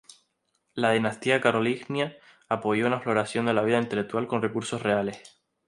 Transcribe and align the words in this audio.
La 0.73 0.93
dinastía 0.93 1.39
carolingia 1.41 2.17
apoyó 2.49 2.87
una 2.87 3.01
floración 3.01 3.45
de 3.45 3.53
la 3.53 3.61
vida 3.61 3.77
intelectual 3.77 4.25
con 4.25 4.41
recursos 4.41 4.81
reales. 4.81 5.39